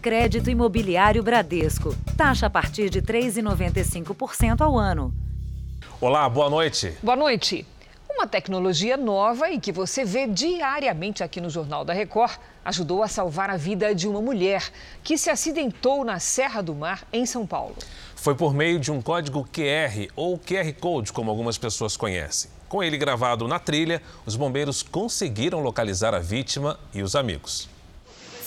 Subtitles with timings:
[0.00, 1.94] Crédito Imobiliário Bradesco.
[2.16, 5.12] Taxa a partir de 3,95% ao ano.
[6.00, 6.94] Olá, boa noite.
[7.02, 7.66] Boa noite.
[8.08, 13.08] Uma tecnologia nova e que você vê diariamente aqui no Jornal da Record ajudou a
[13.08, 14.72] salvar a vida de uma mulher
[15.04, 17.76] que se acidentou na Serra do Mar, em São Paulo.
[18.16, 22.50] Foi por meio de um código QR ou QR Code, como algumas pessoas conhecem.
[22.70, 27.68] Com ele gravado na trilha, os bombeiros conseguiram localizar a vítima e os amigos.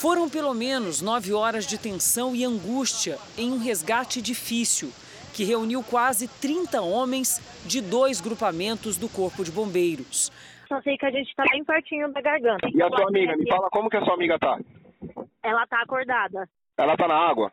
[0.03, 4.91] Foram pelo menos nove horas de tensão e angústia em um resgate difícil
[5.33, 10.29] que reuniu quase 30 homens de dois grupamentos do Corpo de Bombeiros.
[10.67, 12.67] Só sei que a gente está bem pertinho da garganta.
[12.67, 13.37] E a sua amiga?
[13.37, 14.59] Me fala como que a sua amiga tá?
[15.41, 16.49] Ela tá acordada.
[16.77, 17.49] Ela tá na água?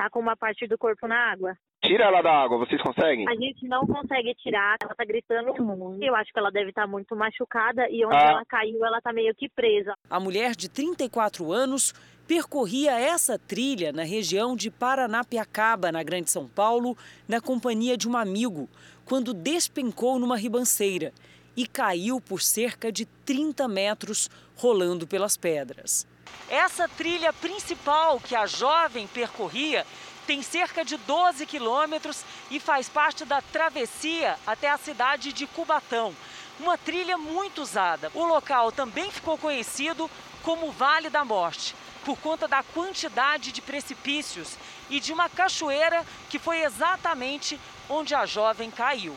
[0.00, 1.54] Tá com uma parte do corpo na água.
[1.84, 3.28] Tira ela da água, vocês conseguem?
[3.28, 6.02] A gente não consegue tirar, ela tá gritando muito.
[6.02, 8.30] Eu acho que ela deve estar tá muito machucada e onde Ah.
[8.30, 9.92] ela caiu, ela tá meio que presa.
[10.08, 11.92] A mulher de 34 anos
[12.26, 16.96] percorria essa trilha na região de Paranapiacaba, na Grande São Paulo,
[17.28, 18.70] na companhia de um amigo,
[19.04, 21.12] quando despencou numa ribanceira
[21.54, 26.08] e caiu por cerca de 30 metros, rolando pelas pedras.
[26.48, 29.86] Essa trilha principal que a jovem percorria
[30.26, 36.14] tem cerca de 12 quilômetros e faz parte da travessia até a cidade de Cubatão.
[36.58, 38.10] Uma trilha muito usada.
[38.14, 40.10] O local também ficou conhecido
[40.42, 44.56] como Vale da Morte, por conta da quantidade de precipícios
[44.88, 47.58] e de uma cachoeira que foi exatamente
[47.88, 49.16] onde a jovem caiu.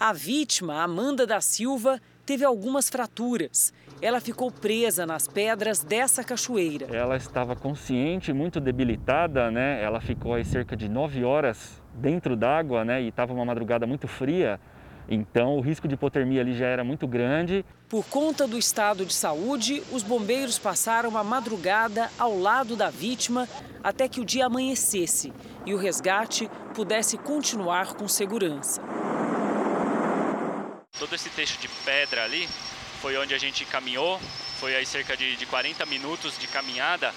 [0.00, 3.72] A vítima, Amanda da Silva, teve algumas fraturas.
[4.00, 6.86] Ela ficou presa nas pedras dessa cachoeira.
[6.94, 9.82] Ela estava consciente, muito debilitada, né?
[9.82, 13.02] Ela ficou aí cerca de nove horas dentro d'água, né?
[13.02, 14.60] E estava uma madrugada muito fria.
[15.08, 17.64] Então o risco de hipotermia ali já era muito grande.
[17.88, 23.48] Por conta do estado de saúde, os bombeiros passaram a madrugada ao lado da vítima
[23.82, 25.32] até que o dia amanhecesse
[25.66, 28.80] e o resgate pudesse continuar com segurança.
[30.96, 32.46] Todo esse trecho de pedra ali
[33.00, 34.20] foi onde a gente caminhou,
[34.60, 37.12] foi aí cerca de, de 40 minutos de caminhada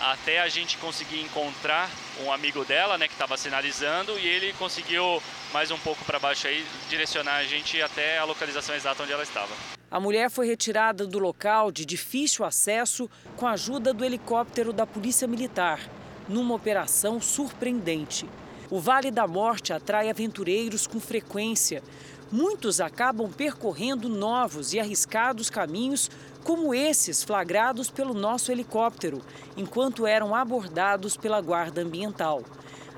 [0.00, 1.90] até a gente conseguir encontrar
[2.20, 5.22] um amigo dela, né, que estava sinalizando e ele conseguiu
[5.52, 9.22] mais um pouco para baixo aí direcionar a gente até a localização exata onde ela
[9.22, 9.52] estava.
[9.90, 14.86] A mulher foi retirada do local de difícil acesso com a ajuda do helicóptero da
[14.86, 15.80] Polícia Militar,
[16.28, 18.28] numa operação surpreendente.
[18.70, 21.82] O Vale da Morte atrai aventureiros com frequência.
[22.30, 26.10] Muitos acabam percorrendo novos e arriscados caminhos,
[26.44, 29.22] como esses flagrados pelo nosso helicóptero,
[29.56, 32.42] enquanto eram abordados pela Guarda Ambiental.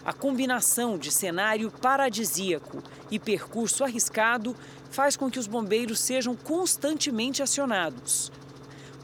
[0.05, 4.57] A combinação de cenário paradisíaco e percurso arriscado
[4.91, 8.33] faz com que os bombeiros sejam constantemente acionados.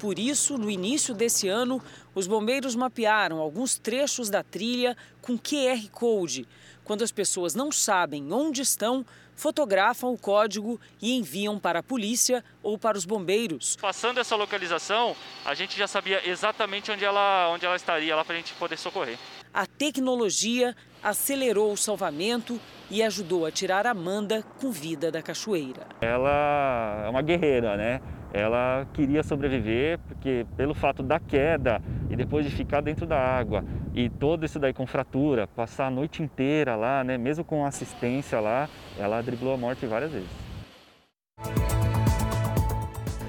[0.01, 1.81] Por isso, no início desse ano,
[2.15, 6.49] os bombeiros mapearam alguns trechos da trilha com QR Code.
[6.85, 9.05] Quando as pessoas não sabem onde estão,
[9.37, 13.77] fotografam o código e enviam para a polícia ou para os bombeiros.
[13.77, 15.15] Passando essa localização,
[15.45, 18.77] a gente já sabia exatamente onde ela, onde ela estaria lá para a gente poder
[18.79, 19.19] socorrer.
[19.53, 22.61] A tecnologia acelerou o salvamento
[22.91, 25.87] e ajudou a tirar Amanda com vida da cachoeira.
[26.01, 28.01] Ela é uma guerreira, né?
[28.37, 31.81] Ela queria sobreviver porque pelo fato da queda
[32.11, 33.65] e depois de ficar dentro da água
[33.95, 37.17] e todo isso daí com fratura, passar a noite inteira lá, né?
[37.17, 40.29] Mesmo com assistência lá, ela driblou a morte várias vezes.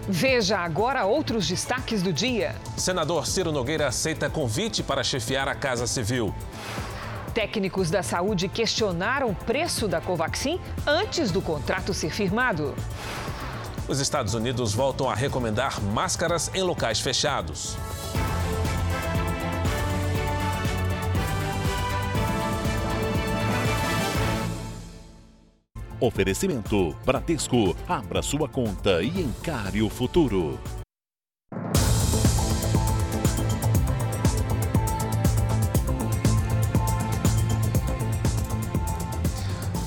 [0.09, 2.53] Veja agora outros destaques do dia.
[2.75, 6.35] Senador Ciro Nogueira aceita convite para chefiar a Casa Civil.
[7.33, 12.75] Técnicos da saúde questionaram o preço da Covaxin antes do contrato ser firmado.
[13.87, 17.77] Os Estados Unidos voltam a recomendar máscaras em locais fechados.
[26.01, 27.75] Oferecimento Bradesco.
[27.87, 30.59] Abra sua conta e encare o futuro.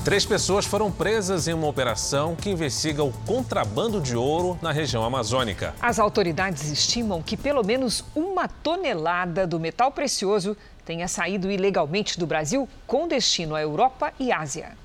[0.03, 5.03] Três pessoas foram presas em uma operação que investiga o contrabando de ouro na região
[5.03, 5.75] amazônica.
[5.79, 12.25] As autoridades estimam que pelo menos uma tonelada do metal precioso tenha saído ilegalmente do
[12.25, 14.75] Brasil com destino à Europa e Ásia.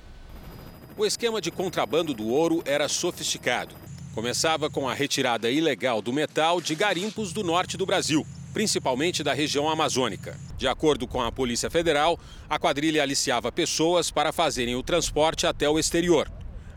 [0.98, 3.74] O esquema de contrabando do ouro era sofisticado.
[4.14, 8.26] Começava com a retirada ilegal do metal de garimpos do norte do Brasil,
[8.56, 10.35] principalmente da região amazônica.
[10.56, 12.19] De acordo com a Polícia Federal,
[12.49, 16.26] a quadrilha aliciava pessoas para fazerem o transporte até o exterior.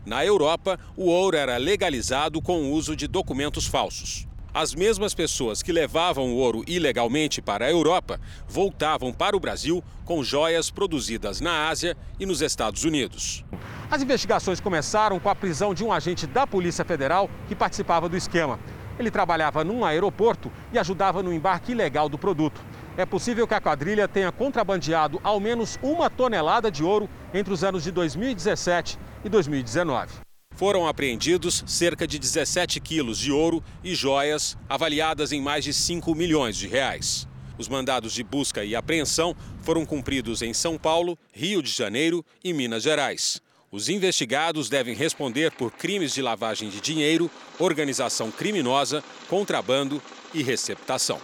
[0.04, 4.28] Na Europa, o ouro era legalizado com o uso de documentos falsos.
[4.52, 9.82] As mesmas pessoas que levavam o ouro ilegalmente para a Europa voltavam para o Brasil
[10.04, 13.42] com joias produzidas na Ásia e nos Estados Unidos.
[13.90, 18.18] As investigações começaram com a prisão de um agente da Polícia Federal que participava do
[18.18, 18.60] esquema.
[19.00, 22.60] Ele trabalhava num aeroporto e ajudava no embarque ilegal do produto.
[22.98, 27.64] É possível que a quadrilha tenha contrabandeado ao menos uma tonelada de ouro entre os
[27.64, 30.16] anos de 2017 e 2019.
[30.54, 36.14] Foram apreendidos cerca de 17 quilos de ouro e joias avaliadas em mais de 5
[36.14, 37.26] milhões de reais.
[37.56, 42.52] Os mandados de busca e apreensão foram cumpridos em São Paulo, Rio de Janeiro e
[42.52, 43.40] Minas Gerais.
[43.72, 50.02] Os investigados devem responder por crimes de lavagem de dinheiro, organização criminosa, contrabando
[50.34, 51.20] e receptação.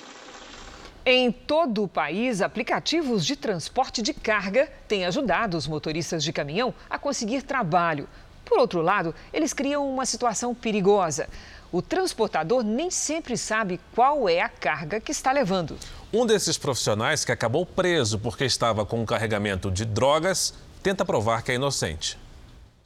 [1.05, 6.73] Em todo o país, aplicativos de transporte de carga têm ajudado os motoristas de caminhão
[6.89, 8.09] a conseguir trabalho.
[8.45, 11.29] Por outro lado, eles criam uma situação perigosa.
[11.73, 15.77] O transportador nem sempre sabe qual é a carga que está levando.
[16.13, 21.43] Um desses profissionais que acabou preso porque estava com um carregamento de drogas tenta provar
[21.43, 22.17] que é inocente.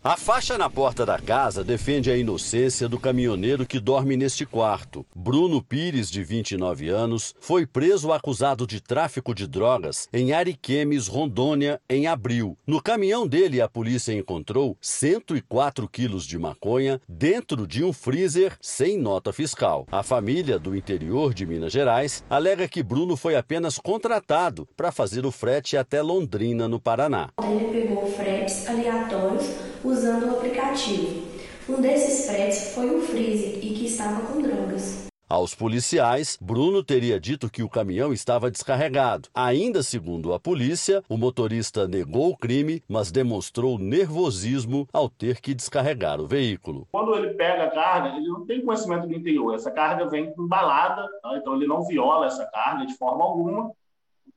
[0.03, 5.05] A faixa na porta da casa defende a inocência do caminhoneiro que dorme neste quarto.
[5.15, 11.79] Bruno Pires, de 29 anos, foi preso acusado de tráfico de drogas em Ariquemes, Rondônia,
[11.87, 12.57] em abril.
[12.67, 18.97] No caminhão dele, a polícia encontrou 104 quilos de maconha dentro de um freezer sem
[18.97, 19.87] nota fiscal.
[19.93, 25.27] A família do interior de Minas Gerais alega que Bruno foi apenas contratado para fazer
[25.27, 27.29] o frete até Londrina, no Paraná.
[27.43, 31.23] Ele pegou fretes aleatórios usando o aplicativo.
[31.69, 35.11] Um desses fretes foi um freezer e que estava com drogas.
[35.31, 39.29] Aos policiais, Bruno teria dito que o caminhão estava descarregado.
[39.33, 45.55] Ainda segundo a polícia, o motorista negou o crime, mas demonstrou nervosismo ao ter que
[45.55, 46.89] descarregar o veículo.
[46.91, 49.55] Quando ele pega a carga, ele não tem conhecimento do interior.
[49.55, 51.37] Essa carga vem embalada, tá?
[51.37, 53.71] então ele não viola essa carga de forma alguma.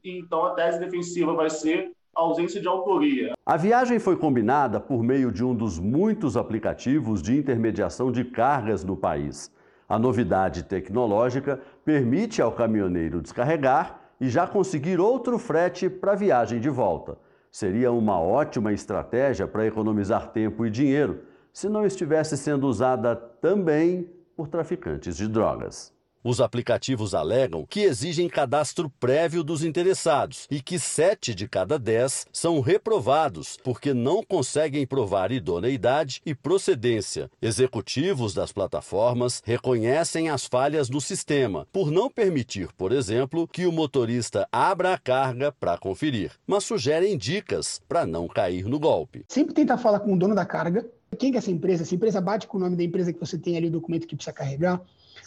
[0.03, 3.33] Então a tese defensiva vai ser ausência de autoria.
[3.45, 8.83] A viagem foi combinada por meio de um dos muitos aplicativos de intermediação de cargas
[8.83, 9.51] no país.
[9.87, 16.59] A novidade tecnológica permite ao caminhoneiro descarregar e já conseguir outro frete para a viagem
[16.59, 17.17] de volta.
[17.51, 21.21] Seria uma ótima estratégia para economizar tempo e dinheiro,
[21.51, 25.92] se não estivesse sendo usada também por traficantes de drogas.
[26.23, 32.25] Os aplicativos alegam que exigem cadastro prévio dos interessados e que sete de cada dez
[32.31, 37.29] são reprovados porque não conseguem provar idoneidade e procedência.
[37.41, 43.71] Executivos das plataformas reconhecem as falhas no sistema por não permitir, por exemplo, que o
[43.71, 49.25] motorista abra a carga para conferir, mas sugerem dicas para não cair no golpe.
[49.27, 50.89] Sempre tentar falar com o dono da carga.
[51.19, 51.83] Quem que é essa empresa?
[51.83, 54.15] Essa empresa bate com o nome da empresa que você tem ali o documento que
[54.15, 54.81] precisa carregar.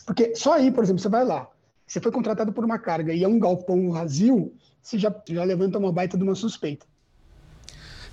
[0.06, 1.48] Porque só aí, por exemplo, você vai lá,
[1.84, 5.78] você foi contratado por uma carga e é um galpão vazio, você já, já levanta
[5.78, 6.86] uma baita de uma suspeita.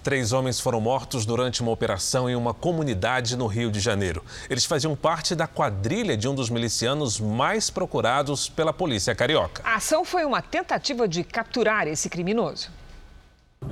[0.03, 4.21] Três homens foram mortos durante uma operação em uma comunidade no Rio de Janeiro.
[4.49, 9.63] Eles faziam parte da quadrilha de um dos milicianos mais procurados pela polícia carioca.
[9.63, 12.69] A ação foi uma tentativa de capturar esse criminoso.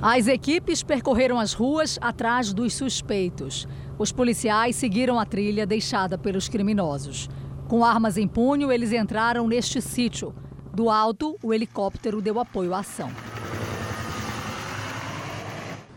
[0.00, 3.68] As equipes percorreram as ruas atrás dos suspeitos.
[3.98, 7.28] Os policiais seguiram a trilha deixada pelos criminosos.
[7.72, 10.34] Com armas em punho, eles entraram neste sítio.
[10.74, 13.10] Do alto, o helicóptero deu apoio à ação.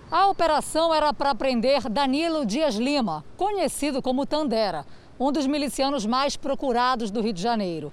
[0.09, 4.85] A operação era para prender Danilo Dias Lima, conhecido como Tandera,
[5.19, 7.91] um dos milicianos mais procurados do Rio de Janeiro.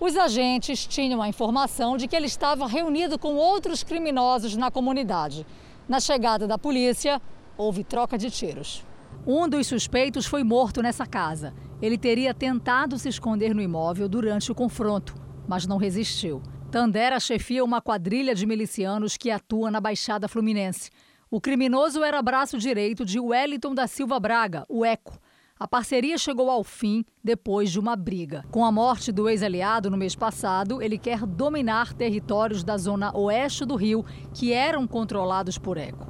[0.00, 5.46] Os agentes tinham a informação de que ele estava reunido com outros criminosos na comunidade.
[5.88, 7.22] Na chegada da polícia,
[7.56, 8.89] houve troca de tiros.
[9.26, 11.52] Um dos suspeitos foi morto nessa casa.
[11.82, 15.14] Ele teria tentado se esconder no imóvel durante o confronto,
[15.46, 16.42] mas não resistiu.
[16.70, 20.90] Tandera chefia uma quadrilha de milicianos que atua na Baixada Fluminense.
[21.30, 25.18] O criminoso era braço direito de Wellington da Silva Braga, o Eco.
[25.58, 28.42] A parceria chegou ao fim depois de uma briga.
[28.50, 33.66] Com a morte do ex-aliado no mês passado, ele quer dominar territórios da zona oeste
[33.66, 36.08] do Rio que eram controlados por Eco.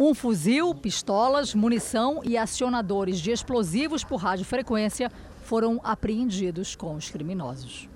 [0.00, 7.88] Um fuzil, pistolas, munição e acionadores de explosivos por radiofrequência foram apreendidos com os criminosos.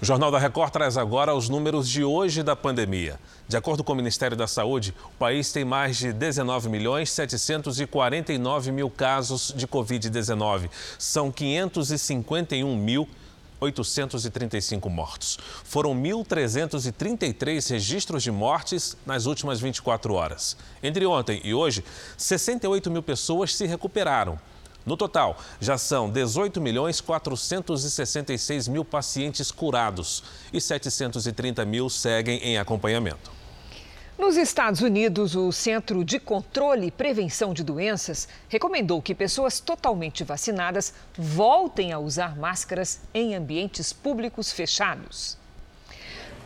[0.00, 3.18] O Jornal da Record traz agora os números de hoje da pandemia.
[3.46, 8.72] De acordo com o Ministério da Saúde, o país tem mais de 19 milhões 749
[8.72, 10.68] mil casos de Covid-19.
[10.98, 13.08] São 551 mil
[13.60, 15.38] 835 mortos.
[15.64, 20.56] Foram 1.333 registros de mortes nas últimas 24 horas.
[20.82, 21.84] Entre ontem e hoje,
[22.16, 24.38] 68 mil pessoas se recuperaram.
[24.84, 32.58] No total, já são 18 milhões 466 mil pacientes curados e 730 mil seguem em
[32.58, 33.43] acompanhamento.
[34.16, 40.22] Nos Estados Unidos, o Centro de Controle e Prevenção de Doenças recomendou que pessoas totalmente
[40.22, 45.36] vacinadas voltem a usar máscaras em ambientes públicos fechados.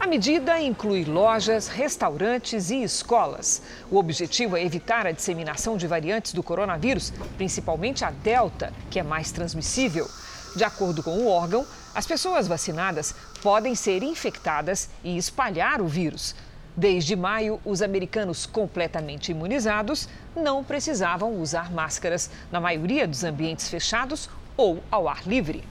[0.01, 3.61] A medida inclui lojas, restaurantes e escolas.
[3.91, 9.03] O objetivo é evitar a disseminação de variantes do coronavírus, principalmente a Delta, que é
[9.03, 10.09] mais transmissível.
[10.57, 16.35] De acordo com o órgão, as pessoas vacinadas podem ser infectadas e espalhar o vírus.
[16.79, 24.31] Desde maio, os americanos completamente imunizados não precisavam usar máscaras na maioria dos ambientes fechados
[24.57, 25.65] ou ao ar livre.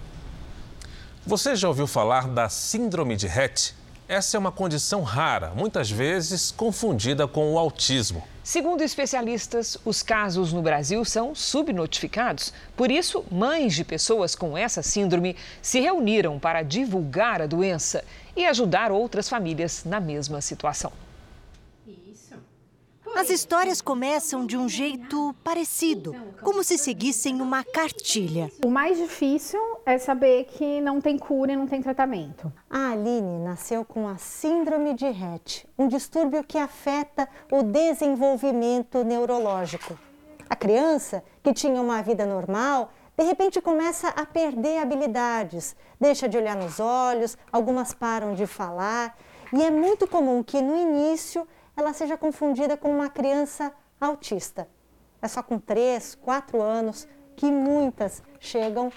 [1.26, 3.74] Você já ouviu falar da Síndrome de Rett?
[4.06, 8.22] Essa é uma condição rara, muitas vezes confundida com o autismo.
[8.44, 12.54] Segundo especialistas, os casos no Brasil são subnotificados.
[12.78, 18.06] Por isso, mães de pessoas com essa síndrome se reuniram para divulgar a doença
[18.38, 20.94] e ajudar outras famílias na mesma situação.
[23.16, 28.52] As histórias começam de um jeito parecido, como se seguissem uma cartilha.
[28.64, 32.54] O mais difícil é saber que não tem cura e não tem tratamento.
[32.70, 39.98] A Aline nasceu com a síndrome de Rett, um distúrbio que afeta o desenvolvimento neurológico.
[40.48, 46.38] A criança, que tinha uma vida normal, de repente começa a perder habilidades, deixa de
[46.38, 49.18] olhar nos olhos, algumas param de falar,
[49.52, 54.68] e é muito comum que no início ela seja confundida com uma criança autista.
[55.20, 58.92] É só com 3, 4 anos que muitas chegam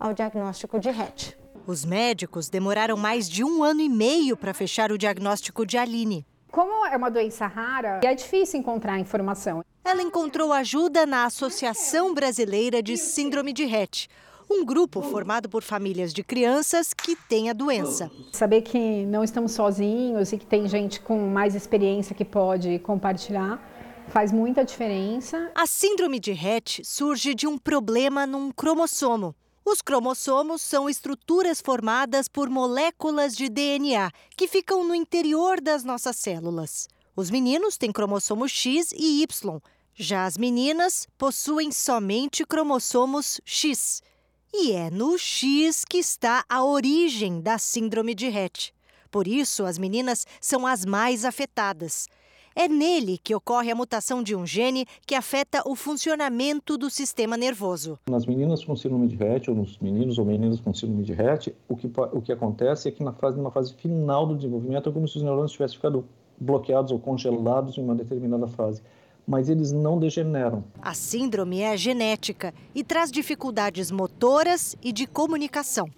[0.00, 1.36] ao diagnóstico de Rett.
[1.66, 6.26] Os médicos demoraram mais de um ano e meio para fechar o diagnóstico de Aline.
[6.50, 9.62] Como é uma doença rara, é difícil encontrar informação.
[9.86, 14.10] Ela encontrou ajuda na Associação Brasileira de Síndrome de Rett,
[14.50, 18.10] um grupo formado por famílias de crianças que têm a doença.
[18.32, 23.62] Saber que não estamos sozinhos e que tem gente com mais experiência que pode compartilhar
[24.08, 25.52] faz muita diferença.
[25.54, 29.36] A síndrome de Rett surge de um problema num cromossomo.
[29.64, 36.16] Os cromossomos são estruturas formadas por moléculas de DNA que ficam no interior das nossas
[36.16, 36.88] células.
[37.16, 39.58] Os meninos têm cromossomo X e Y,
[39.98, 44.02] já as meninas possuem somente cromossomos X.
[44.52, 48.74] E é no X que está a origem da síndrome de Rett.
[49.10, 52.08] Por isso, as meninas são as mais afetadas.
[52.54, 57.36] É nele que ocorre a mutação de um gene que afeta o funcionamento do sistema
[57.36, 57.98] nervoso.
[58.08, 61.54] Nas meninas com síndrome de Rett, ou nos meninos ou meninas com síndrome de Rett,
[61.68, 64.92] o que, o que acontece é que na fase, numa fase final do desenvolvimento é
[64.92, 66.06] como se os neurônios tivessem ficado
[66.38, 68.82] bloqueados ou congelados em uma determinada fase
[69.26, 70.64] mas eles não degeneram.
[70.80, 75.90] A síndrome é genética e traz dificuldades motoras e de comunicação.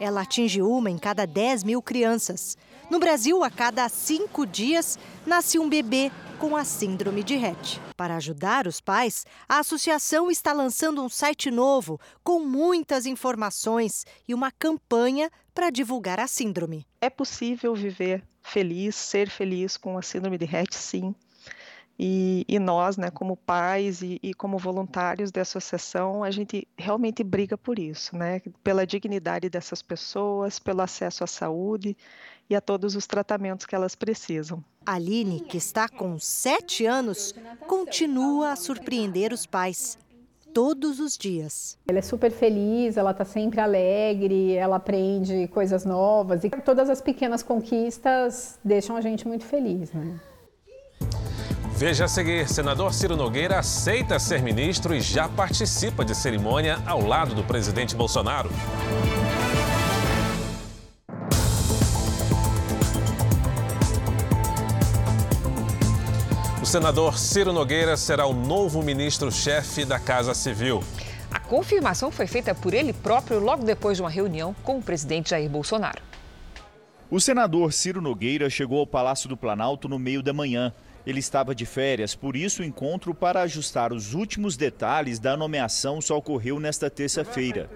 [0.00, 2.56] Ela atinge uma em cada 10 mil crianças.
[2.88, 7.80] No Brasil, a cada cinco dias, nasce um bebê com a síndrome de Rett.
[7.96, 14.32] Para ajudar os pais, a associação está lançando um site novo com muitas informações e
[14.32, 16.86] uma campanha para divulgar a síndrome.
[17.00, 21.14] É possível viver feliz, ser feliz com a síndrome de Rett, sim.
[21.98, 27.24] E, e, nós, né, como pais e, e, como voluntários da associação, a gente realmente
[27.24, 31.96] briga por isso, né, pela dignidade dessas pessoas, pelo acesso à saúde
[32.48, 34.64] e a todos os tratamentos que elas precisam.
[34.86, 37.34] Aline, que está com sete anos,
[37.66, 39.98] continua a surpreender os pais
[40.54, 41.76] todos os dias.
[41.86, 47.00] Ela é super feliz, ela está sempre alegre, ela aprende coisas novas e todas as
[47.00, 50.18] pequenas conquistas deixam a gente muito feliz, né?
[51.78, 57.00] Veja a seguir: senador Ciro Nogueira aceita ser ministro e já participa de cerimônia ao
[57.00, 58.50] lado do presidente Bolsonaro.
[66.60, 70.82] O senador Ciro Nogueira será o novo ministro-chefe da Casa Civil.
[71.30, 75.30] A confirmação foi feita por ele próprio logo depois de uma reunião com o presidente
[75.30, 76.02] Jair Bolsonaro.
[77.08, 80.74] O senador Ciro Nogueira chegou ao Palácio do Planalto no meio da manhã.
[81.08, 86.02] Ele estava de férias, por isso o encontro para ajustar os últimos detalhes da nomeação
[86.02, 87.70] só ocorreu nesta terça-feira.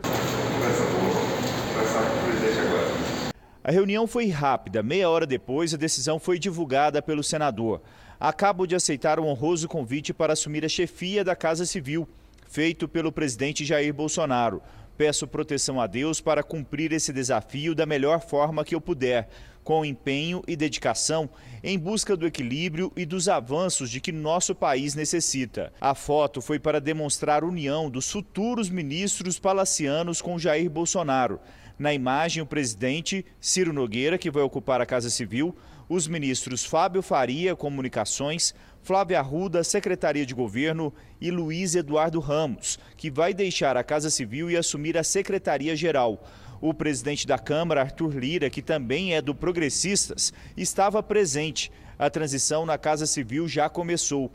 [3.65, 4.83] A reunião foi rápida.
[4.83, 7.81] Meia hora depois, a decisão foi divulgada pelo senador.
[8.21, 12.07] Acabo de aceitar o honroso convite para assumir a chefia da Casa Civil,
[12.51, 14.61] feito pelo presidente Jair Bolsonaro.
[14.95, 19.31] Peço proteção a Deus para cumprir esse desafio da melhor forma que eu puder.
[19.63, 21.29] Com empenho e dedicação
[21.63, 25.73] em busca do equilíbrio e dos avanços de que nosso país necessita.
[25.81, 31.41] A foto foi para demonstrar união dos futuros ministros palacianos com Jair Bolsonaro.
[31.79, 35.55] Na imagem, o presidente Ciro Nogueira, que vai ocupar a Casa Civil,
[35.89, 43.11] os ministros Fábio Faria, Comunicações, Flávia Arruda, Secretaria de Governo e Luiz Eduardo Ramos, que
[43.11, 46.25] vai deixar a Casa Civil e assumir a Secretaria-Geral.
[46.63, 51.73] O presidente da Câmara, Arthur Lira, que também é do Progressistas, estava presente.
[51.99, 54.31] A transição na Casa Civil já começou.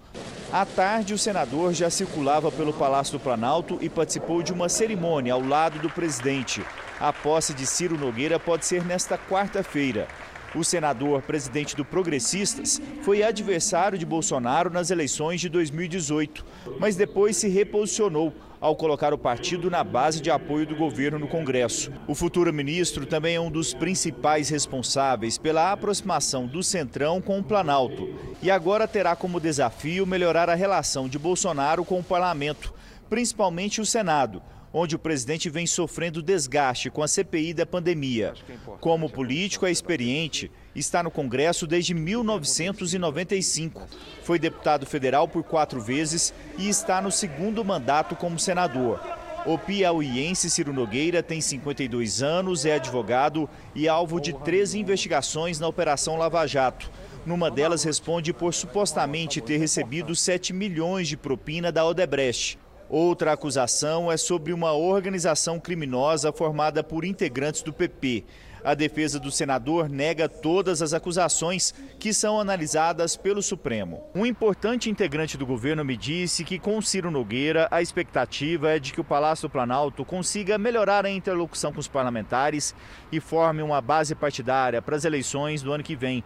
[0.51, 5.31] À tarde, o senador já circulava pelo Palácio do Planalto e participou de uma cerimônia
[5.31, 6.61] ao lado do presidente.
[6.99, 10.05] A posse de Ciro Nogueira pode ser nesta quarta-feira.
[10.53, 16.45] O senador, presidente do Progressistas, foi adversário de Bolsonaro nas eleições de 2018,
[16.77, 21.27] mas depois se reposicionou ao colocar o partido na base de apoio do governo no
[21.27, 21.91] Congresso.
[22.07, 27.43] O futuro ministro também é um dos principais responsáveis pela aproximação do Centrão com o
[27.43, 28.09] Planalto
[28.41, 32.73] e agora terá como desafio melhorar a relação de Bolsonaro com o parlamento,
[33.09, 34.41] principalmente o Senado
[34.73, 38.33] onde o presidente vem sofrendo desgaste com a CPI da pandemia.
[38.79, 43.87] Como político é experiente, está no Congresso desde 1995.
[44.23, 48.99] Foi deputado federal por quatro vezes e está no segundo mandato como senador.
[49.45, 55.67] O piauiense Ciro Nogueira tem 52 anos, é advogado e alvo de três investigações na
[55.67, 56.91] Operação Lava Jato.
[57.25, 62.59] Numa delas, responde por supostamente ter recebido 7 milhões de propina da Odebrecht.
[62.89, 68.23] Outra acusação é sobre uma organização criminosa formada por integrantes do PP.
[68.67, 74.03] A defesa do senador nega todas as acusações que são analisadas pelo Supremo.
[74.13, 78.91] Um importante integrante do governo me disse que, com Ciro Nogueira, a expectativa é de
[78.91, 82.75] que o Palácio do Planalto consiga melhorar a interlocução com os parlamentares
[83.09, 86.21] e forme uma base partidária para as eleições do ano que vem.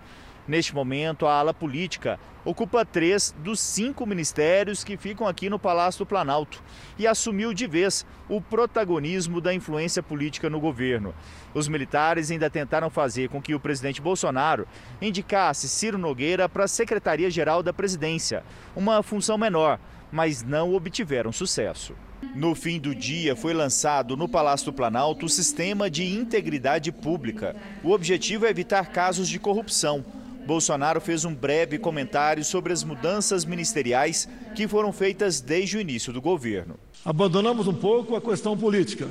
[0.48, 6.00] Neste momento, a ala política ocupa três dos cinco ministérios que ficam aqui no Palácio
[6.00, 6.62] do Planalto
[6.98, 11.13] e assumiu de vez o protagonismo da influência política no governo.
[11.53, 14.67] Os militares ainda tentaram fazer com que o presidente Bolsonaro
[15.00, 18.43] indicasse Ciro Nogueira para a Secretaria-Geral da Presidência,
[18.75, 19.79] uma função menor,
[20.12, 21.93] mas não obtiveram sucesso.
[22.36, 27.56] No fim do dia, foi lançado no Palácio do Planalto o sistema de integridade pública.
[27.84, 30.04] O objetivo é evitar casos de corrupção
[30.52, 36.12] Bolsonaro fez um breve comentário sobre as mudanças ministeriais que foram feitas desde o início
[36.12, 36.78] do governo.
[37.06, 39.08] Abandonamos um pouco a questão política,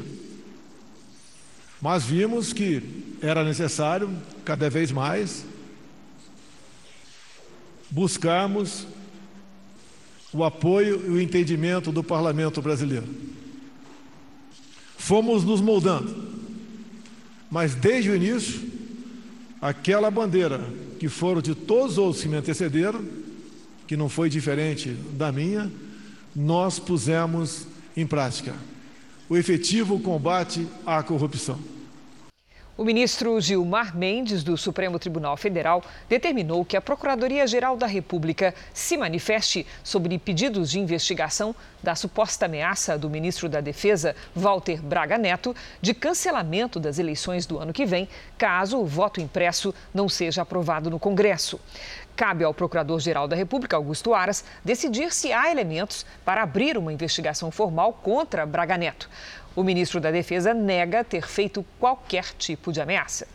[1.81, 2.83] mas vimos que
[3.23, 5.47] era necessário, cada vez mais,
[7.91, 8.87] buscarmos
[10.35, 13.09] o apoio e o entendimento do parlamento brasileiro.
[14.99, 16.23] Fomos nos moldando,
[17.51, 18.61] mas desde o início,
[19.63, 23.03] aquela bandeira que foram de todos os que me antecederam,
[23.87, 25.73] que não foi diferente da minha,
[26.37, 28.55] nós pusemos em prática
[29.27, 31.59] o efetivo combate à corrupção.
[32.81, 38.97] O ministro Gilmar Mendes, do Supremo Tribunal Federal, determinou que a Procuradoria-Geral da República se
[38.97, 45.55] manifeste sobre pedidos de investigação da suposta ameaça do ministro da Defesa, Walter Braga Neto,
[45.79, 50.89] de cancelamento das eleições do ano que vem, caso o voto impresso não seja aprovado
[50.89, 51.61] no Congresso.
[52.17, 57.51] Cabe ao Procurador-Geral da República, Augusto Aras, decidir se há elementos para abrir uma investigação
[57.51, 59.09] formal contra Braga Neto.
[59.55, 63.27] O ministro da Defesa nega ter feito qualquer tipo de ameaça.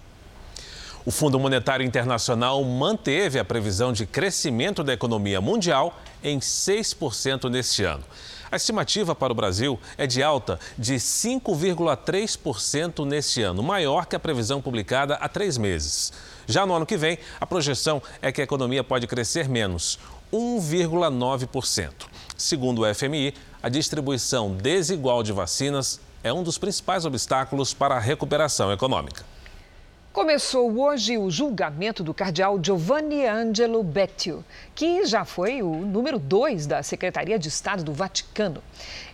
[1.06, 7.84] O Fundo Monetário Internacional manteve a previsão de crescimento da economia mundial em 6% neste
[7.84, 8.04] ano.
[8.52, 14.20] A estimativa para o Brasil é de alta de 5,3% neste ano, maior que a
[14.20, 16.14] previsão publicada há três meses.
[16.48, 20.00] Já no ano que vem, a projeção é que a economia pode crescer menos,
[20.34, 21.92] 1,9%.
[22.38, 28.00] Segundo o FMI, a distribuição desigual de vacinas é um dos principais obstáculos para a
[28.00, 29.24] recuperação econômica.
[30.12, 36.66] Começou hoje o julgamento do cardeal Giovanni Angelo Beccio, que já foi o número dois
[36.66, 38.64] da Secretaria de Estado do Vaticano.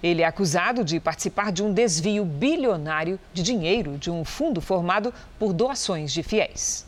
[0.01, 5.13] Ele é acusado de participar de um desvio bilionário de dinheiro de um fundo formado
[5.37, 6.85] por doações de fiéis.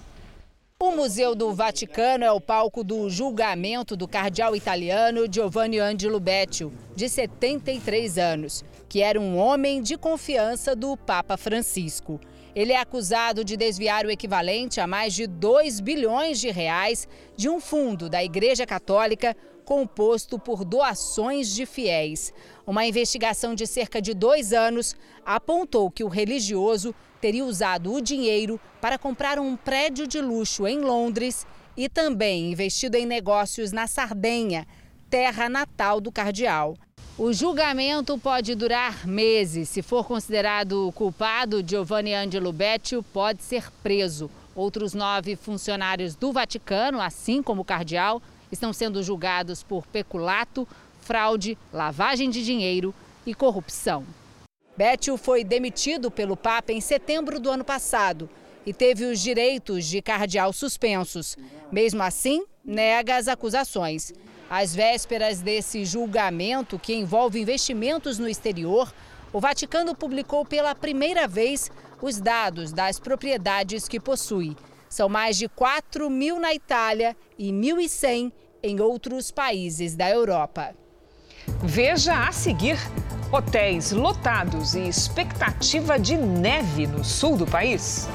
[0.85, 6.73] O Museu do Vaticano é o palco do julgamento do cardeal italiano Giovanni Angelo Beccio,
[6.93, 12.19] de 73 anos, que era um homem de confiança do Papa Francisco.
[12.53, 17.47] Ele é acusado de desviar o equivalente a mais de 2 bilhões de reais de
[17.47, 22.33] um fundo da Igreja Católica composto por doações de fiéis.
[22.65, 24.95] Uma investigação de cerca de dois anos
[25.25, 30.79] apontou que o religioso teria usado o dinheiro para comprar um prédio de luxo em
[30.79, 34.67] Londres e também investido em negócios na Sardenha,
[35.09, 36.75] terra natal do cardeal.
[37.17, 39.69] O julgamento pode durar meses.
[39.69, 44.31] Se for considerado culpado, Giovanni Angelo Beccio pode ser preso.
[44.55, 48.21] Outros nove funcionários do Vaticano, assim como o cardeal,
[48.53, 50.67] estão sendo julgados por peculato,
[51.01, 52.93] fraude, lavagem de dinheiro
[53.25, 54.05] e corrupção.
[54.75, 58.29] Beccio foi demitido pelo Papa em setembro do ano passado
[58.65, 61.37] e teve os direitos de cardeal suspensos.
[61.71, 64.13] Mesmo assim, nega as acusações.
[64.49, 68.93] Às vésperas desse julgamento, que envolve investimentos no exterior,
[69.31, 74.55] o Vaticano publicou pela primeira vez os dados das propriedades que possui.
[74.89, 78.31] São mais de 4 mil na Itália e 1.100
[78.63, 80.73] em outros países da Europa.
[81.61, 82.77] Veja a seguir:
[83.29, 88.07] hotéis lotados e expectativa de neve no sul do país.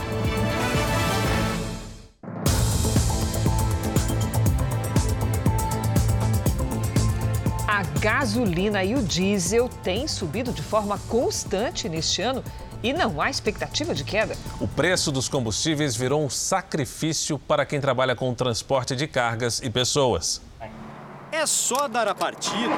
[7.67, 12.43] A gasolina e o diesel têm subido de forma constante neste ano
[12.83, 14.35] e não há expectativa de queda.
[14.61, 19.61] O preço dos combustíveis virou um sacrifício para quem trabalha com o transporte de cargas
[19.63, 20.41] e pessoas.
[21.31, 22.75] É só dar a partida.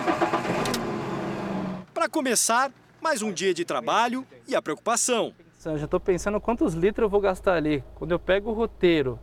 [1.94, 5.32] Para começar, mais um dia de trabalho e a preocupação.
[5.64, 7.84] Eu já estou pensando quantos litros eu vou gastar ali.
[7.94, 9.18] Quando eu pego o roteiro,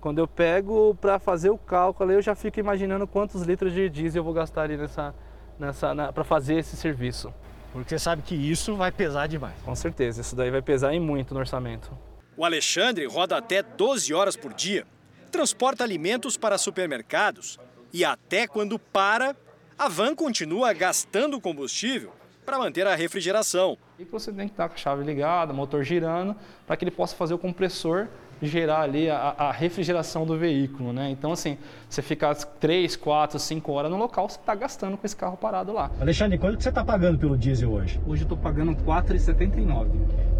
[0.00, 4.20] quando eu pego para fazer o cálculo, eu já fico imaginando quantos litros de diesel
[4.20, 5.14] eu vou gastar ali nessa,
[5.58, 7.32] nessa, para fazer esse serviço.
[7.76, 9.54] Porque você sabe que isso vai pesar demais.
[9.62, 11.90] Com certeza, isso daí vai pesar em muito no orçamento.
[12.34, 14.86] O Alexandre roda até 12 horas por dia,
[15.30, 17.58] transporta alimentos para supermercados
[17.92, 19.36] e até quando para,
[19.78, 22.14] a van continua gastando combustível
[22.46, 23.76] para manter a refrigeração.
[23.98, 26.34] E você tem que estar com a chave ligada, motor girando,
[26.66, 28.08] para que ele possa fazer o compressor
[28.42, 31.10] gerar ali a, a, refrigeração do veículo, né?
[31.10, 31.56] Então, assim,
[31.88, 35.72] você ficar 3, 4, 5 horas no local, você está gastando com esse carro parado
[35.72, 35.90] lá.
[36.00, 38.00] Alexandre, quanto que você está pagando pelo diesel hoje?
[38.06, 39.88] Hoje eu estou pagando 4,79.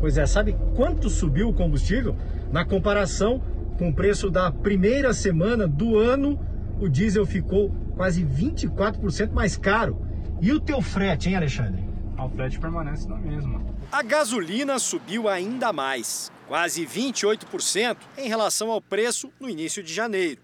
[0.01, 2.15] Pois é, sabe quanto subiu o combustível?
[2.53, 3.41] Na comparação
[3.79, 6.39] com o preço da primeira semana do ano,
[6.81, 10.01] o diesel ficou quase 24% mais caro.
[10.41, 11.83] E o teu frete, hein, Alexandre?
[12.19, 13.63] O frete permanece na mesma.
[13.93, 20.41] A gasolina subiu ainda mais quase 28% em relação ao preço no início de janeiro.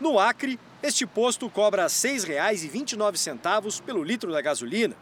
[0.00, 4.94] No Acre, este posto cobra R$ 6,29 pelo litro da gasolina,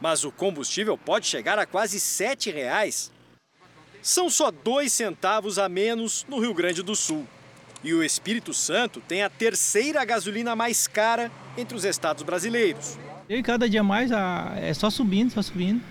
[0.00, 3.10] mas o combustível pode chegar a quase R$ 7,00.
[4.00, 7.26] São só dois centavos a menos no Rio Grande do Sul.
[7.82, 12.96] E o Espírito Santo tem a terceira gasolina mais cara entre os estados brasileiros.
[13.28, 14.10] E cada dia mais
[14.56, 15.82] é só subindo, só subindo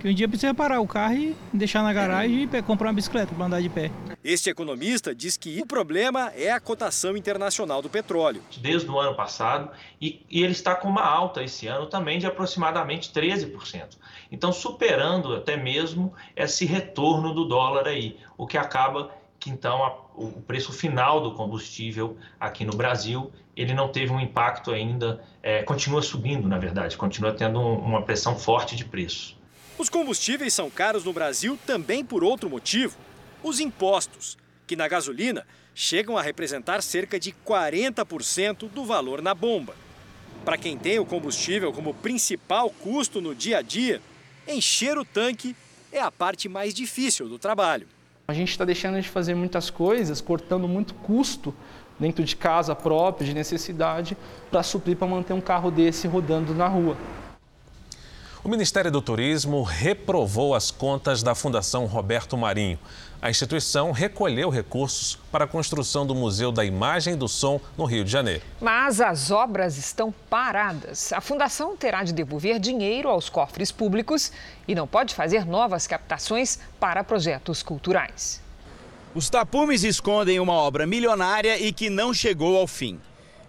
[0.00, 3.34] que um dia precisa parar o carro e deixar na garagem e comprar uma bicicleta
[3.34, 3.90] para andar de pé.
[4.22, 8.42] Este economista diz que o problema é a cotação internacional do petróleo.
[8.58, 12.26] Desde o ano passado, e, e ele está com uma alta esse ano também de
[12.26, 13.96] aproximadamente 13%.
[14.30, 19.96] Então, superando até mesmo esse retorno do dólar aí, o que acaba que então a,
[20.14, 25.62] o preço final do combustível aqui no Brasil ele não teve um impacto ainda, é,
[25.62, 29.36] continua subindo, na verdade, continua tendo um, uma pressão forte de preço.
[29.78, 32.96] Os combustíveis são caros no Brasil também por outro motivo:
[33.42, 39.74] os impostos, que na gasolina chegam a representar cerca de 40% do valor na bomba.
[40.44, 44.00] Para quem tem o combustível como principal custo no dia a dia,
[44.46, 45.56] encher o tanque
[45.92, 47.86] é a parte mais difícil do trabalho.
[48.28, 51.54] A gente está deixando de fazer muitas coisas, cortando muito custo
[51.98, 54.16] dentro de casa própria, de necessidade,
[54.50, 56.96] para suprir para manter um carro desse rodando na rua.
[58.46, 62.78] O Ministério do Turismo reprovou as contas da Fundação Roberto Marinho.
[63.20, 67.84] A instituição recolheu recursos para a construção do Museu da Imagem e do Som no
[67.84, 68.44] Rio de Janeiro.
[68.60, 71.12] Mas as obras estão paradas.
[71.12, 74.30] A fundação terá de devolver dinheiro aos cofres públicos
[74.68, 78.45] e não pode fazer novas captações para projetos culturais.
[79.16, 83.00] Os tapumes escondem uma obra milionária e que não chegou ao fim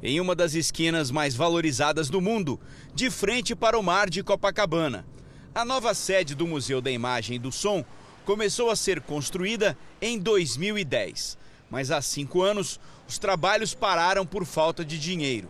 [0.02, 2.58] em uma das esquinas mais valorizadas do mundo,
[2.96, 5.06] de frente para o mar de Copacabana.
[5.54, 7.84] A nova sede do Museu da Imagem e do Som
[8.24, 11.38] começou a ser construída em 2010,
[11.70, 15.50] mas há cinco anos os trabalhos pararam por falta de dinheiro.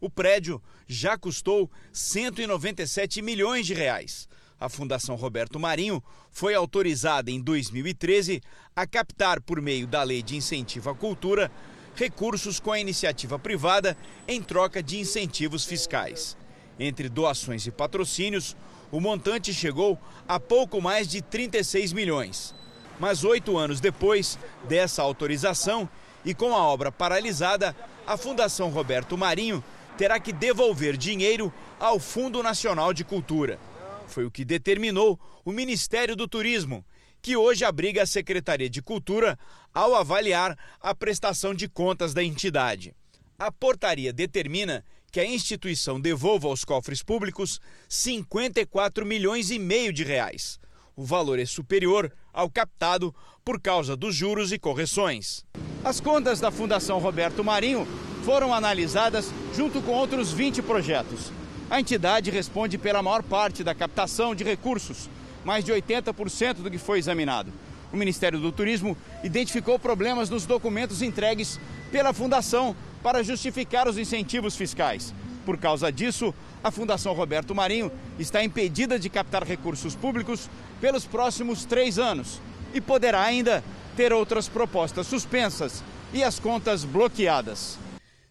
[0.00, 4.27] O prédio já custou 197 milhões de reais.
[4.60, 8.42] A Fundação Roberto Marinho foi autorizada em 2013
[8.74, 11.50] a captar, por meio da Lei de Incentivo à Cultura,
[11.94, 16.36] recursos com a iniciativa privada em troca de incentivos fiscais.
[16.78, 18.56] Entre doações e patrocínios,
[18.90, 22.54] o montante chegou a pouco mais de 36 milhões.
[22.98, 25.88] Mas oito anos depois dessa autorização
[26.24, 29.62] e com a obra paralisada, a Fundação Roberto Marinho
[29.96, 33.58] terá que devolver dinheiro ao Fundo Nacional de Cultura.
[34.08, 36.84] Foi o que determinou o Ministério do Turismo,
[37.20, 39.38] que hoje abriga a Secretaria de Cultura
[39.72, 42.94] ao avaliar a prestação de contas da entidade.
[43.38, 50.04] A portaria determina que a instituição devolva aos cofres públicos 54 milhões e meio de
[50.04, 50.58] reais.
[50.96, 55.44] O valor é superior ao captado por causa dos juros e correções.
[55.84, 57.86] As contas da Fundação Roberto Marinho
[58.24, 61.32] foram analisadas junto com outros 20 projetos.
[61.70, 65.08] A entidade responde pela maior parte da captação de recursos,
[65.44, 67.52] mais de 80% do que foi examinado.
[67.92, 71.60] O Ministério do Turismo identificou problemas nos documentos entregues
[71.92, 75.14] pela Fundação para justificar os incentivos fiscais.
[75.44, 80.48] Por causa disso, a Fundação Roberto Marinho está impedida de captar recursos públicos
[80.80, 82.40] pelos próximos três anos
[82.72, 83.62] e poderá ainda
[83.94, 85.82] ter outras propostas suspensas
[86.14, 87.78] e as contas bloqueadas.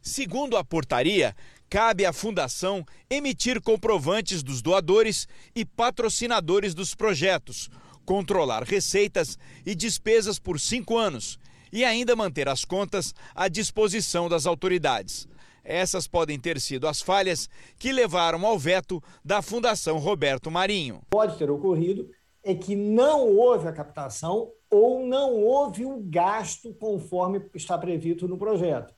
[0.02, 1.36] Segundo a portaria,
[1.70, 7.70] cabe à Fundação emitir comprovantes dos doadores e patrocinadores dos projetos,
[8.06, 11.40] controlar receitas e despesas por cinco anos
[11.72, 15.28] e ainda manter as contas à disposição das autoridades.
[15.64, 21.02] Essas podem ter sido as falhas que levaram ao veto da Fundação Roberto Marinho.
[21.10, 22.10] Pode ter ocorrido
[22.42, 28.38] é que não houve a captação ou não houve o gasto conforme está previsto no
[28.38, 28.94] projeto.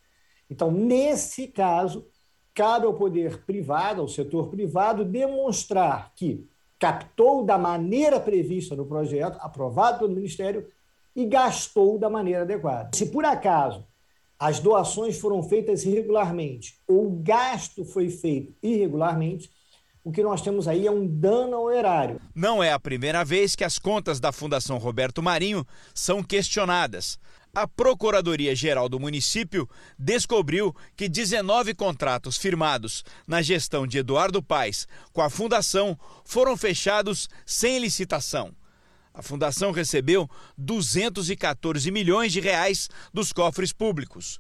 [0.47, 2.05] Então, nesse caso,
[2.59, 6.45] cabe ao poder privado, ao setor privado, demonstrar que
[6.77, 10.67] captou da maneira prevista no projeto, aprovado pelo Ministério,
[11.15, 12.89] e gastou da maneira adequada.
[12.93, 13.87] Se por acaso
[14.37, 19.49] as doações foram feitas irregularmente ou o gasto foi feito irregularmente,
[20.03, 22.19] o que nós temos aí é um dano ao erário.
[22.35, 27.17] Não é a primeira vez que as contas da Fundação Roberto Marinho são questionadas.
[27.53, 35.21] A Procuradoria-Geral do município descobriu que 19 contratos firmados na gestão de Eduardo Paes com
[35.21, 38.55] a Fundação foram fechados sem licitação.
[39.11, 44.39] A fundação recebeu 214 milhões de reais dos cofres públicos.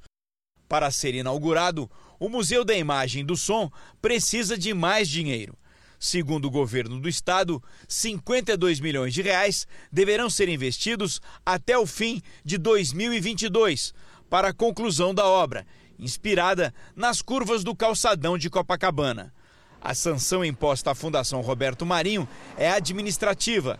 [0.67, 5.57] Para ser inaugurado, o Museu da Imagem e do Som precisa de mais dinheiro.
[5.99, 12.21] Segundo o governo do estado, 52 milhões de reais deverão ser investidos até o fim
[12.43, 13.93] de 2022
[14.29, 15.67] para a conclusão da obra,
[15.99, 19.33] inspirada nas curvas do calçadão de Copacabana.
[19.81, 23.79] A sanção imposta à Fundação Roberto Marinho é administrativa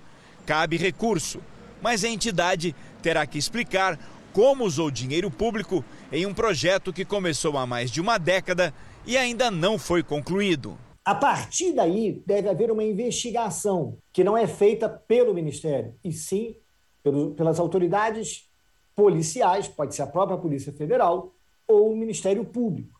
[0.50, 1.40] cabe recurso,
[1.80, 4.00] mas a entidade terá que explicar
[4.34, 8.74] como usou dinheiro público em um projeto que começou há mais de uma década
[9.06, 10.76] e ainda não foi concluído.
[11.04, 16.56] A partir daí, deve haver uma investigação que não é feita pelo Ministério, e sim
[17.02, 18.48] pelo, pelas autoridades
[18.96, 21.34] policiais, pode ser a própria Polícia Federal
[21.68, 23.00] ou o Ministério Público,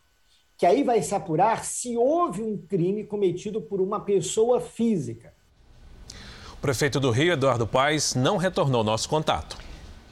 [0.56, 5.34] que aí vai se apurar se houve um crime cometido por uma pessoa física.
[6.54, 9.58] O prefeito do Rio, Eduardo Paes, não retornou nosso contato.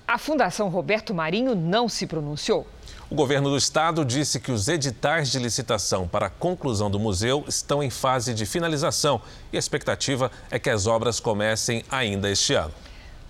[0.06, 2.66] A Fundação Roberto Marinho não se pronunciou.
[3.10, 7.42] O governo do estado disse que os editais de licitação para a conclusão do museu
[7.48, 12.52] estão em fase de finalização e a expectativa é que as obras comecem ainda este
[12.52, 12.74] ano.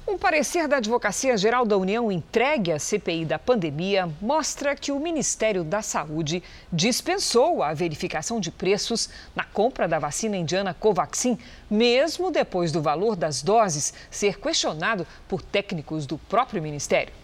[0.04, 4.98] Um parecer da Advocacia Geral da União entregue à CPI da pandemia mostra que o
[4.98, 11.38] Ministério da Saúde dispensou a verificação de preços na compra da vacina indiana Covaxin,
[11.70, 17.17] mesmo depois do valor das doses ser questionado por técnicos do próprio Ministério.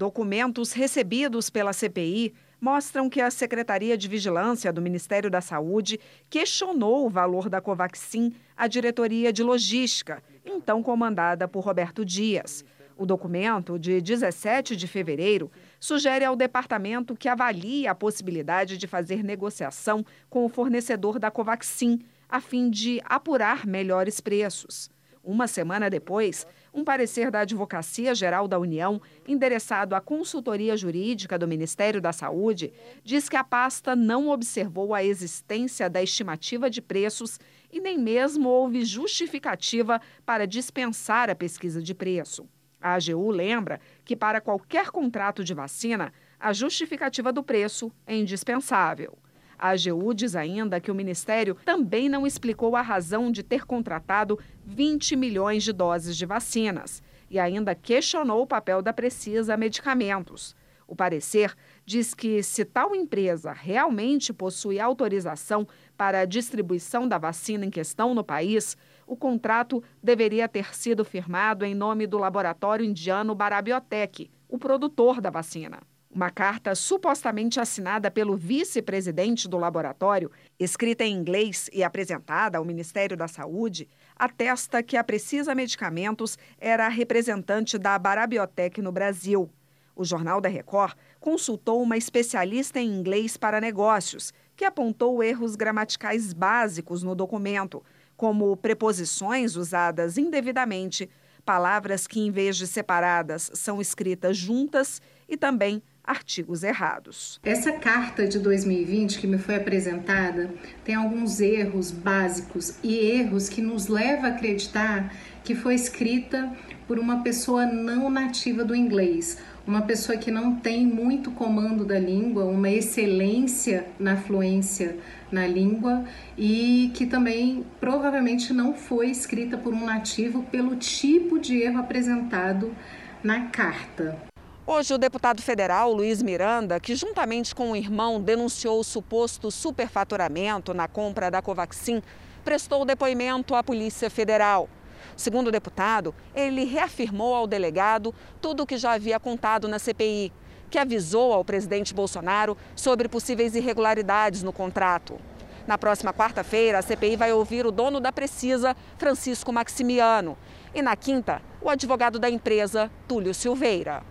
[0.00, 7.04] Documentos recebidos pela CPI mostram que a Secretaria de Vigilância do Ministério da Saúde questionou
[7.04, 12.64] o valor da Covaxin à Diretoria de Logística, então comandada por Roberto Dias.
[12.96, 19.22] O documento, de 17 de fevereiro, sugere ao departamento que avalie a possibilidade de fazer
[19.22, 24.90] negociação com o fornecedor da Covaxin, a fim de apurar melhores preços.
[25.22, 31.48] Uma semana depois, um parecer da Advocacia Geral da União, endereçado à consultoria jurídica do
[31.48, 32.72] Ministério da Saúde,
[33.04, 37.38] diz que a pasta não observou a existência da estimativa de preços
[37.72, 42.48] e nem mesmo houve justificativa para dispensar a pesquisa de preço.
[42.80, 49.18] A AGU lembra que, para qualquer contrato de vacina, a justificativa do preço é indispensável.
[49.60, 54.38] A AGU diz ainda que o Ministério também não explicou a razão de ter contratado
[54.64, 60.56] 20 milhões de doses de vacinas e ainda questionou o papel da Precisa Medicamentos.
[60.88, 67.66] O parecer diz que, se tal empresa realmente possui autorização para a distribuição da vacina
[67.66, 73.34] em questão no país, o contrato deveria ter sido firmado em nome do laboratório indiano
[73.34, 75.80] Barabiotec, o produtor da vacina.
[76.12, 83.16] Uma carta supostamente assinada pelo vice-presidente do laboratório, escrita em inglês e apresentada ao Ministério
[83.16, 89.48] da Saúde, atesta que a Precisa Medicamentos era representante da Barabiotec no Brasil.
[89.94, 96.32] O Jornal da Record consultou uma especialista em inglês para negócios, que apontou erros gramaticais
[96.32, 97.84] básicos no documento
[98.16, 101.08] como preposições usadas indevidamente,
[101.44, 107.40] palavras que, em vez de separadas, são escritas juntas e também artigos errados.
[107.42, 110.50] Essa carta de 2020 que me foi apresentada
[110.84, 116.50] tem alguns erros básicos e erros que nos leva a acreditar que foi escrita
[116.86, 121.98] por uma pessoa não nativa do inglês, uma pessoa que não tem muito comando da
[121.98, 124.96] língua, uma excelência na fluência
[125.30, 126.04] na língua
[126.36, 132.74] e que também provavelmente não foi escrita por um nativo pelo tipo de erro apresentado
[133.22, 134.29] na carta.
[134.66, 140.74] Hoje, o deputado federal Luiz Miranda, que juntamente com o irmão denunciou o suposto superfaturamento
[140.74, 142.02] na compra da Covaxin,
[142.44, 144.68] prestou depoimento à Polícia Federal.
[145.16, 150.32] Segundo o deputado, ele reafirmou ao delegado tudo o que já havia contado na CPI
[150.70, 155.18] que avisou ao presidente Bolsonaro sobre possíveis irregularidades no contrato.
[155.66, 160.38] Na próxima quarta-feira, a CPI vai ouvir o dono da Precisa, Francisco Maximiano.
[160.72, 164.09] E na quinta, o advogado da empresa, Túlio Silveira.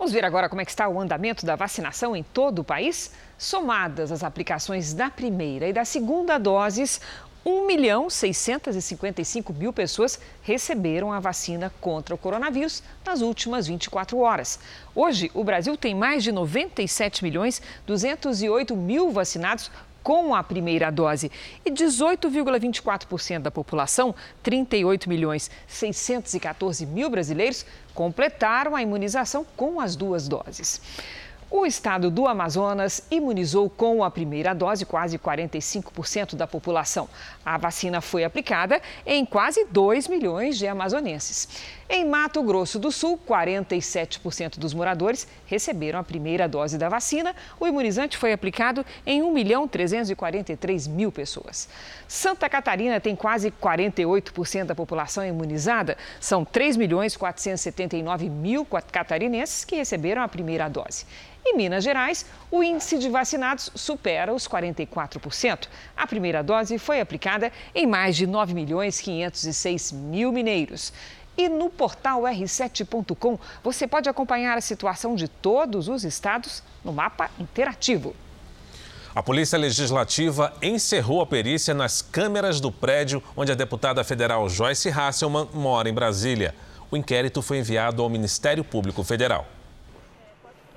[0.00, 3.12] Vamos ver agora como é que está o andamento da vacinação em todo o país?
[3.36, 7.02] Somadas as aplicações da primeira e da segunda doses,
[7.44, 14.58] 1 milhão 655 mil pessoas receberam a vacina contra o coronavírus nas últimas 24 horas.
[14.94, 19.70] Hoje, o Brasil tem mais de 97 milhões 208 mil vacinados
[20.02, 21.30] com a primeira dose
[21.64, 30.28] e 18,24% da população, 38 milhões 614 mil brasileiros, completaram a imunização com as duas
[30.28, 30.80] doses.
[31.52, 37.08] O estado do Amazonas imunizou com a primeira dose quase 45% da população.
[37.44, 41.48] A vacina foi aplicada em quase 2 milhões de amazonenses.
[41.88, 47.34] Em Mato Grosso do Sul, 47% dos moradores receberam a primeira dose da vacina.
[47.58, 51.68] O imunizante foi aplicado em 1 milhão 343 mil pessoas.
[52.06, 55.96] Santa Catarina tem quase 48% da população imunizada.
[56.20, 61.04] São 3 milhões 479 mil catarinenses que receberam a primeira dose.
[61.52, 65.66] Em Minas Gerais, o índice de vacinados supera os 44%.
[65.96, 70.92] A primeira dose foi aplicada em mais de 9 milhões 506 mil mineiros.
[71.36, 77.28] E no portal r7.com você pode acompanhar a situação de todos os estados no mapa
[77.36, 78.14] interativo.
[79.12, 84.88] A Polícia Legislativa encerrou a perícia nas câmeras do prédio onde a deputada federal Joyce
[84.88, 86.54] Hasselman mora em Brasília.
[86.92, 89.48] O inquérito foi enviado ao Ministério Público Federal.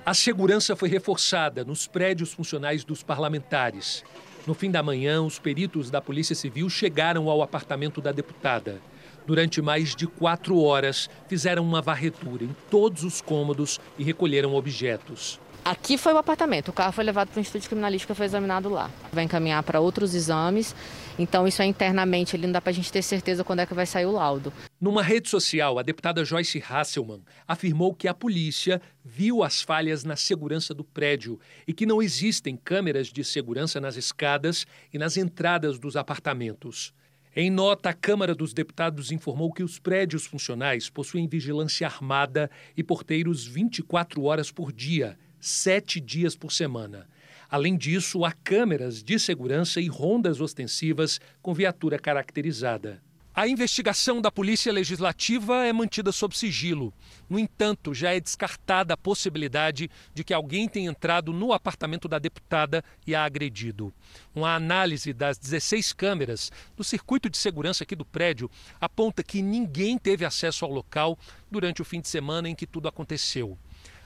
[0.05, 4.03] A segurança foi reforçada nos prédios funcionais dos parlamentares.
[4.45, 8.81] No fim da manhã, os peritos da Polícia Civil chegaram ao apartamento da deputada.
[9.25, 15.39] Durante mais de quatro horas, fizeram uma varredura em todos os cômodos e recolheram objetos.
[15.63, 18.67] Aqui foi o apartamento, o carro foi levado para o Instituto de Criminalística, foi examinado
[18.67, 18.91] lá.
[19.13, 20.75] Vai encaminhar para outros exames,
[21.17, 23.73] então isso é internamente, ele não dá para a gente ter certeza quando é que
[23.73, 24.51] vai sair o laudo.
[24.79, 30.15] Numa rede social, a deputada Joyce Hasselman afirmou que a polícia viu as falhas na
[30.15, 35.77] segurança do prédio e que não existem câmeras de segurança nas escadas e nas entradas
[35.77, 36.93] dos apartamentos.
[37.35, 42.83] Em nota, a Câmara dos Deputados informou que os prédios funcionais possuem vigilância armada e
[42.83, 47.07] porteiros 24 horas por dia, sete dias por semana.
[47.53, 52.99] Além disso, há câmeras de segurança e rondas ostensivas com viatura caracterizada.
[53.31, 56.91] A investigação da Polícia Legislativa é mantida sob sigilo.
[57.29, 62.17] No entanto, já é descartada a possibilidade de que alguém tenha entrado no apartamento da
[62.17, 63.93] deputada e a agredido.
[64.33, 68.49] Uma análise das 16 câmeras do circuito de segurança aqui do prédio
[68.81, 71.19] aponta que ninguém teve acesso ao local
[71.51, 73.59] durante o fim de semana em que tudo aconteceu.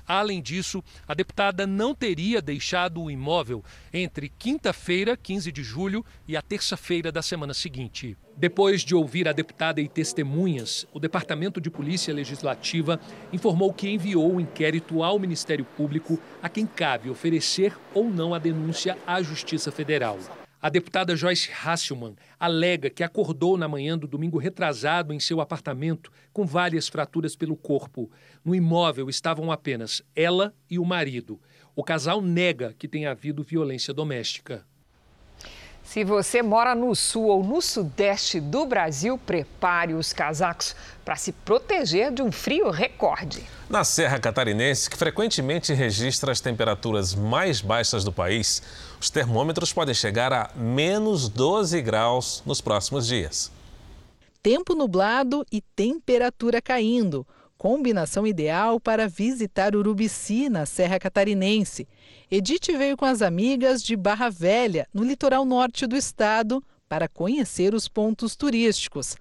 [0.07, 3.61] Além disso, a deputada não teria deixado o imóvel
[3.93, 8.15] entre quinta-feira, 15 de julho, e a terça-feira da semana seguinte.
[8.35, 13.01] Depois de ouvir a deputada e testemunhas, o Departamento de Polícia Legislativa
[13.33, 18.39] informou que enviou o inquérito ao Ministério Público, a quem cabe oferecer ou não a
[18.39, 20.19] denúncia à Justiça Federal.
[20.67, 26.11] A deputada Joyce Hasselman alega que acordou na manhã do domingo retrasado em seu apartamento
[26.33, 28.11] com várias fraturas pelo corpo.
[28.43, 31.39] No imóvel estavam apenas ela e o marido.
[31.73, 34.65] O casal nega que tenha havido violência doméstica.
[35.87, 40.75] Se você mora no sul ou no sudeste do Brasil, prepare os casacos
[41.05, 43.41] para se proteger de um frio recorde.
[43.69, 48.61] Na Serra Catarinense, que frequentemente registra as temperaturas mais baixas do país,
[48.99, 53.49] os termômetros podem chegar a menos 12 graus nos próximos dias.
[54.43, 57.25] Tempo nublado e temperatura caindo.
[57.57, 61.87] Combinação ideal para visitar Urubici, na Serra Catarinense.
[62.29, 67.73] Edith veio com as amigas de Barra Velha, no litoral norte do estado, para conhecer
[67.73, 69.15] os pontos turísticos.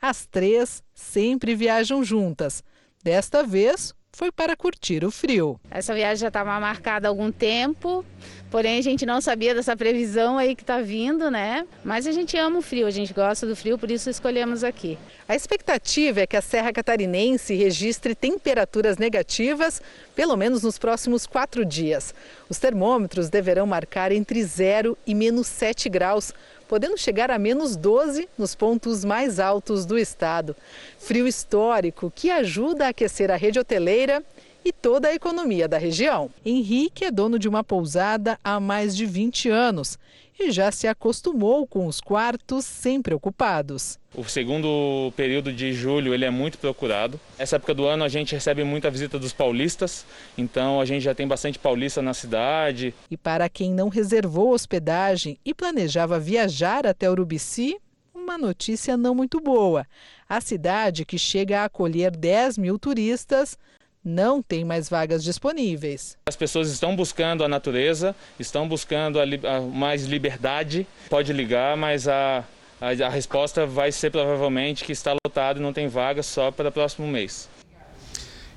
[0.00, 2.62] As três sempre viajam juntas.
[3.02, 5.60] Desta vez, foi para curtir o frio.
[5.70, 8.04] Essa viagem já estava marcada há algum tempo,
[8.50, 11.64] porém a gente não sabia dessa previsão aí que está vindo, né?
[11.84, 14.98] Mas a gente ama o frio, a gente gosta do frio, por isso escolhemos aqui.
[15.28, 19.80] A expectativa é que a Serra Catarinense registre temperaturas negativas,
[20.16, 22.12] pelo menos nos próximos quatro dias.
[22.48, 26.34] Os termômetros deverão marcar entre 0 e menos 7 graus
[26.68, 30.54] podendo chegar a menos 12 nos pontos mais altos do estado.
[30.98, 34.22] Frio histórico que ajuda a aquecer a rede hoteleira
[34.64, 36.30] e toda a economia da região.
[36.44, 39.98] Henrique é dono de uma pousada há mais de 20 anos
[40.38, 43.98] e já se acostumou com os quartos sempre ocupados.
[44.14, 47.20] O segundo período de julho ele é muito procurado.
[47.38, 51.14] Essa época do ano a gente recebe muita visita dos paulistas, então a gente já
[51.14, 52.94] tem bastante paulista na cidade.
[53.10, 57.76] E para quem não reservou hospedagem e planejava viajar até Urubici,
[58.14, 59.86] uma notícia não muito boa.
[60.28, 63.58] A cidade, que chega a acolher 10 mil turistas,
[64.04, 66.16] não tem mais vagas disponíveis.
[66.26, 70.86] As pessoas estão buscando a natureza, estão buscando a, a mais liberdade.
[71.10, 72.44] Pode ligar, mas a,
[72.80, 76.68] a, a resposta vai ser provavelmente que está lotado e não tem vaga só para
[76.68, 77.48] o próximo mês.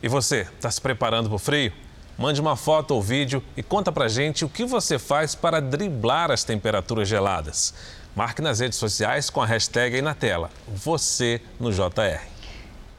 [0.02, 1.72] E você, está se preparando para o frio?
[2.18, 6.30] Mande uma foto ou vídeo e conta pra gente o que você faz para driblar
[6.32, 7.74] as temperaturas geladas.
[8.16, 12.31] Marque nas redes sociais com a hashtag aí na tela, você no JR.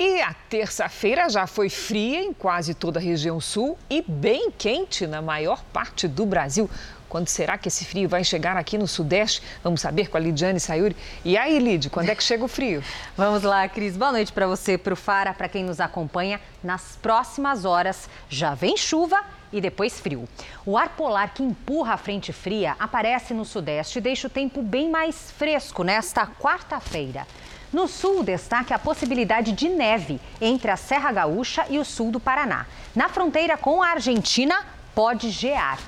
[0.05, 5.07] E a terça-feira já foi fria em quase toda a região sul e bem quente
[5.07, 6.69] na maior parte do Brasil.
[7.09, 9.41] Quando será que esse frio vai chegar aqui no Sudeste?
[9.63, 10.97] Vamos saber com a Lidiane Sayuri.
[11.25, 12.83] E aí, Lid, quando é que chega o frio?
[13.17, 13.97] Vamos lá, Cris.
[13.97, 16.41] Boa noite para você, para o Fara, para quem nos acompanha.
[16.65, 19.23] Nas próximas horas já vem chuva
[19.53, 20.29] e depois frio.
[20.67, 24.63] O ar polar que empurra a frente fria aparece no Sudeste e deixa o tempo
[24.63, 27.25] bem mais fresco nesta quarta-feira.
[27.73, 32.21] No sul, destaque a possibilidade de neve entre a Serra Gaúcha e o sul do
[32.21, 32.67] Paraná.
[32.95, 34.63] Na fronteira com a Argentina,
[34.95, 35.79] pode gear.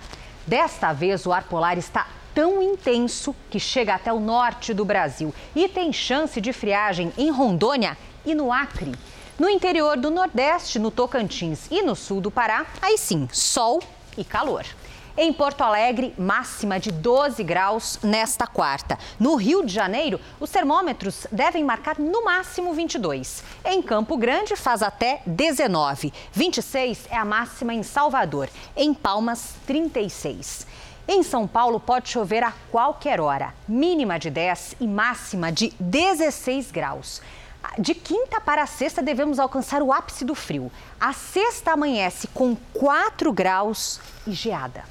[0.47, 5.35] Desta vez, o ar polar está tão intenso que chega até o norte do Brasil
[5.55, 8.95] e tem chance de friagem em Rondônia e no Acre.
[9.39, 13.83] No interior do Nordeste, no Tocantins e no sul do Pará, aí sim, sol
[14.17, 14.65] e calor.
[15.17, 18.99] Em Porto Alegre, máxima de 12 graus nesta quarta.
[19.19, 23.45] No Rio de Janeiro, os termômetros devem marcar no máximo 22.
[23.65, 26.13] Em Campo Grande, faz até 19.
[26.33, 28.49] 26 é a máxima em Salvador.
[28.77, 30.67] Em Palmas, 36.
[31.07, 33.55] Em São Paulo, pode chover a qualquer hora.
[33.69, 37.23] Mínima de 10 e máxima de 16 graus.
[37.79, 40.73] De quinta para sexta, devemos alcançar o ápice do frio.
[41.01, 44.83] A sexta amanhece com 4 graus e geada.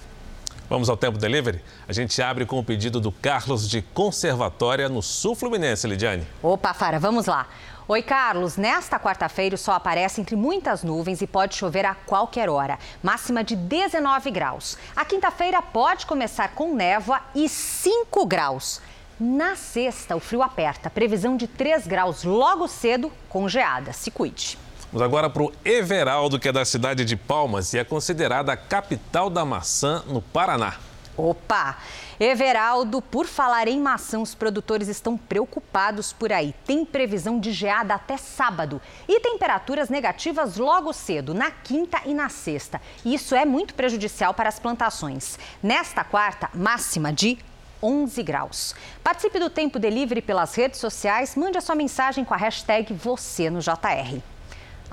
[0.73, 1.61] Vamos ao tempo delivery?
[1.87, 6.25] A gente abre com o pedido do Carlos de Conservatória no Sul Fluminense, Lidiane.
[6.41, 7.45] Opa, Fara, vamos lá.
[7.87, 8.57] Oi, Carlos.
[8.57, 12.79] Nesta quarta-feira, o sol aparece entre muitas nuvens e pode chover a qualquer hora.
[13.03, 14.75] Máxima de 19 graus.
[14.95, 18.81] A quinta-feira pode começar com névoa e 5 graus.
[19.19, 20.89] Na sexta, o frio aperta.
[20.89, 23.93] Previsão de 3 graus logo cedo, com geada.
[23.93, 24.57] Se cuide.
[24.93, 28.57] Vamos agora para o Everaldo, que é da cidade de Palmas e é considerada a
[28.57, 30.75] capital da maçã no Paraná.
[31.17, 31.77] Opa!
[32.19, 36.53] Everaldo, por falar em maçã, os produtores estão preocupados por aí.
[36.63, 42.29] Tem previsão de geada até sábado e temperaturas negativas logo cedo, na quinta e na
[42.29, 42.79] sexta.
[43.03, 45.39] Isso é muito prejudicial para as plantações.
[45.63, 47.39] Nesta quarta, máxima de
[47.81, 48.75] 11 graus.
[49.03, 53.49] Participe do Tempo Delivery pelas redes sociais, mande a sua mensagem com a hashtag você
[53.49, 54.32] no JR.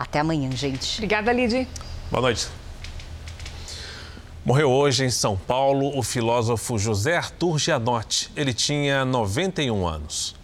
[0.00, 0.94] Até amanhã, gente.
[0.96, 1.68] Obrigada, Lidy.
[2.10, 2.48] Boa noite.
[4.42, 8.32] Morreu hoje em São Paulo o filósofo José Arthur Gianotti.
[8.34, 10.34] Ele tinha 91 anos.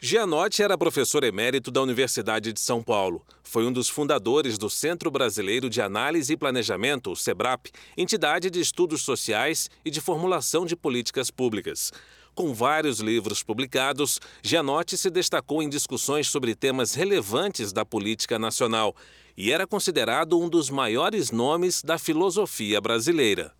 [0.00, 3.24] Gianotti era professor emérito da Universidade de São Paulo.
[3.44, 8.58] Foi um dos fundadores do Centro Brasileiro de Análise e Planejamento, o SEBRAP, entidade de
[8.58, 11.92] estudos sociais e de formulação de políticas públicas.
[12.34, 18.94] Com vários livros publicados, Gianotti se destacou em discussões sobre temas relevantes da política nacional
[19.36, 23.52] e era considerado um dos maiores nomes da filosofia brasileira.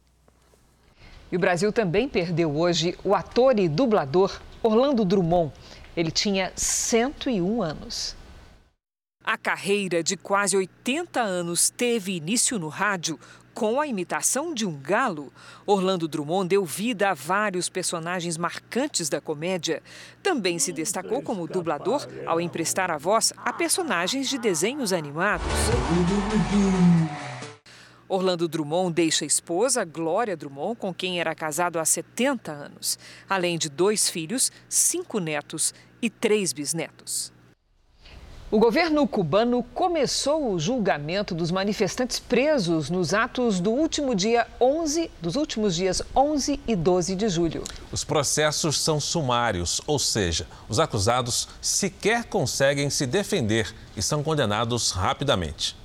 [1.31, 5.53] E o Brasil também perdeu hoje o ator e dublador Orlando Drummond.
[5.97, 8.17] Ele tinha 101 anos.
[9.25, 13.19] A carreira de quase 80 anos teve início no rádio
[13.55, 15.33] com a imitação de um galo.
[15.65, 19.83] Orlando Drummond deu vida a vários personagens marcantes da comédia.
[20.23, 25.47] Também se destacou como dublador ao emprestar a voz a personagens de desenhos animados.
[28.07, 32.99] Orlando Drummond deixa a esposa, Glória Drummond, com quem era casado há 70 anos,
[33.29, 37.34] além de dois filhos, cinco netos e três bisnetos.
[38.55, 45.11] O governo cubano começou o julgamento dos manifestantes presos nos atos do último dia 11,
[45.21, 47.65] dos últimos dias 11 e 12 de julho.
[47.91, 54.93] Os processos são sumários, ou seja, os acusados sequer conseguem se defender e são condenados
[54.93, 55.77] rapidamente.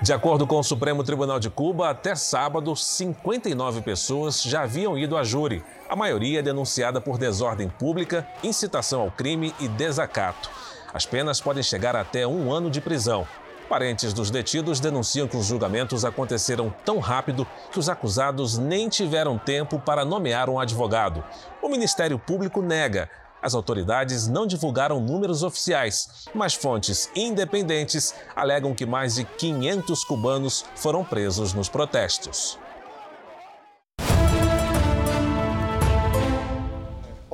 [0.00, 5.14] De acordo com o Supremo Tribunal de Cuba, até sábado, 59 pessoas já haviam ido
[5.14, 10.48] a júri, a maioria denunciada por desordem pública, incitação ao crime e desacato.
[10.92, 13.26] As penas podem chegar até um ano de prisão.
[13.68, 19.36] Parentes dos detidos denunciam que os julgamentos aconteceram tão rápido que os acusados nem tiveram
[19.36, 21.24] tempo para nomear um advogado.
[21.60, 23.10] O Ministério Público nega.
[23.42, 30.64] As autoridades não divulgaram números oficiais, mas fontes independentes alegam que mais de 500 cubanos
[30.74, 32.58] foram presos nos protestos.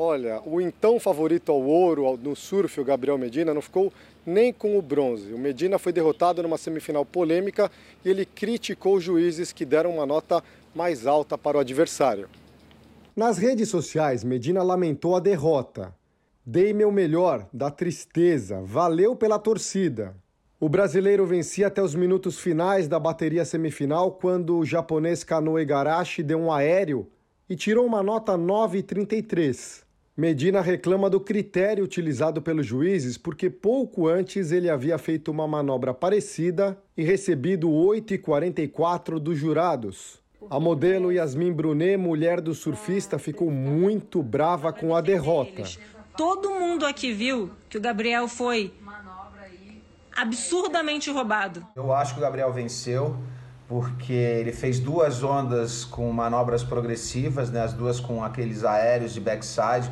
[0.05, 3.93] Olha, o então favorito ao ouro no surf, o Gabriel Medina, não ficou
[4.27, 5.33] nem com o bronze.
[5.33, 7.71] O Medina foi derrotado numa semifinal polêmica
[8.05, 10.43] e ele criticou os juízes que deram uma nota
[10.75, 12.29] mais alta para o adversário.
[13.15, 15.95] Nas redes sociais, Medina lamentou a derrota.
[16.45, 20.17] Dei meu melhor, da tristeza, valeu pela torcida.
[20.59, 26.25] O brasileiro vencia até os minutos finais da bateria semifinal quando o japonês Kanoe Igarashi
[26.25, 27.09] deu um aéreo
[27.49, 29.92] e tirou uma nota 9,33.
[30.15, 35.95] Medina reclama do critério utilizado pelos juízes porque pouco antes ele havia feito uma manobra
[35.95, 40.21] parecida e recebido 8,44 dos jurados.
[40.51, 45.63] A modelo Yasmin Brunet, mulher do surfista, ficou muito brava com a derrota.
[46.15, 48.71] Todo mundo aqui viu que o Gabriel foi
[50.15, 51.67] absurdamente roubado.
[51.75, 53.17] Eu acho que o Gabriel venceu
[53.73, 59.21] porque ele fez duas ondas com manobras progressivas, né, as duas com aqueles aéreos de
[59.21, 59.91] backside,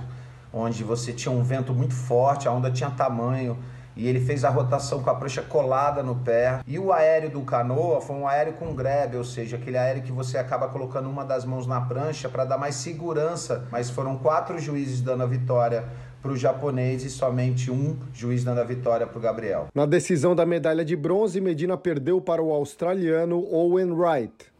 [0.52, 3.56] onde você tinha um vento muito forte, a onda tinha tamanho,
[3.96, 6.60] e ele fez a rotação com a prancha colada no pé.
[6.66, 10.12] E o aéreo do canoa foi um aéreo com grab, ou seja, aquele aéreo que
[10.12, 13.66] você acaba colocando uma das mãos na prancha para dar mais segurança.
[13.70, 15.84] Mas foram quatro juízes dando a vitória
[16.22, 19.68] para o japonês e somente um juiz dando a vitória para o Gabriel.
[19.74, 24.50] Na decisão da medalha de bronze, Medina perdeu para o australiano Owen Wright.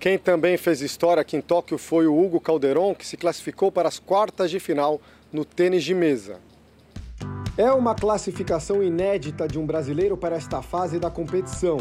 [0.00, 3.88] Quem também fez história aqui em Tóquio foi o Hugo Calderon, que se classificou para
[3.88, 5.00] as quartas de final
[5.32, 6.36] no tênis de mesa.
[7.56, 11.78] É uma classificação inédita de um brasileiro para esta fase da competição.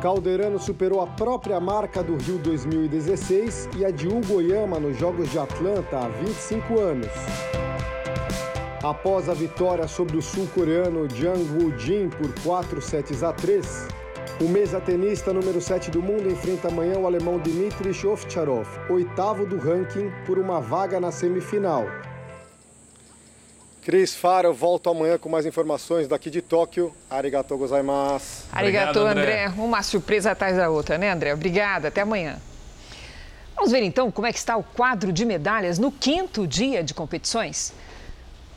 [0.00, 5.28] Calderano superou a própria marca do Rio 2016 e a de Hugo Oyama nos Jogos
[5.30, 7.08] de Atlanta há 25 anos.
[8.80, 13.88] Após a vitória sobre o sul-coreano Jang Woo-jin por 4 sets a 3,
[14.40, 20.12] o mesa-tenista número 7 do mundo enfrenta amanhã o alemão Dmitry Ovtcharov, oitavo do ranking,
[20.24, 21.86] por uma vaga na semifinal.
[23.88, 26.92] Cris Faro, volto amanhã com mais informações daqui de Tóquio.
[27.08, 28.44] Arigatou gozaimasu.
[28.52, 29.46] Arigatou, André.
[29.46, 29.62] André.
[29.62, 31.32] Uma surpresa atrás da outra, né, André?
[31.32, 31.88] Obrigada.
[31.88, 32.38] Até amanhã.
[33.56, 36.92] Vamos ver então como é que está o quadro de medalhas no quinto dia de
[36.92, 37.72] competições.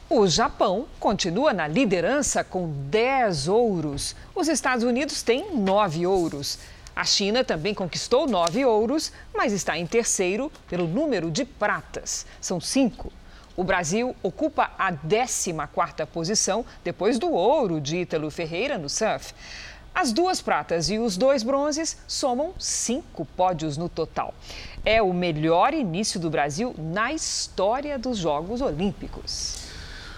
[0.10, 4.18] O Japão continua na liderança com 10 ouros.
[4.36, 6.60] Os Estados Unidos têm 9 ouros.
[6.94, 12.26] A China também conquistou 9 ouros, mas está em terceiro pelo número de pratas.
[12.42, 13.14] São cinco.
[13.56, 19.34] O Brasil ocupa a 14ª posição depois do ouro de Ítalo Ferreira no surf.
[19.94, 24.34] As duas pratas e os dois bronzes somam cinco pódios no total.
[24.86, 29.70] É o melhor início do Brasil na história dos Jogos Olímpicos.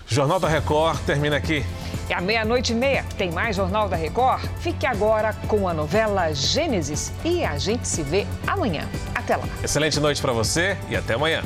[0.06, 1.66] Jornal da Record termina aqui.
[2.08, 3.04] É à meia-noite e meia.
[3.18, 4.44] Tem mais Jornal da Record?
[4.60, 8.88] Fique agora com a novela Gênesis e a gente se vê amanhã.
[9.16, 9.48] Até lá.
[9.64, 11.42] Excelente noite para você e até amanhã.